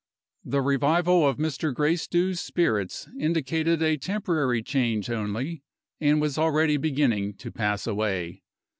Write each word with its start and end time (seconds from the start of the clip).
The 0.43 0.63
revival 0.63 1.27
of 1.27 1.37
Mr. 1.37 1.71
Gracedieu's 1.75 2.39
spirits 2.39 3.07
indicated 3.19 3.83
a 3.83 3.97
temporary 3.97 4.63
change 4.63 5.11
only, 5.11 5.61
and 5.99 6.19
was 6.19 6.39
already 6.39 6.77
beginning 6.77 7.35
to 7.35 7.51
pass 7.51 7.85
away. 7.85 8.41